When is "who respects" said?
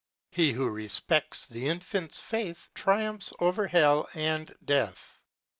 0.53-1.45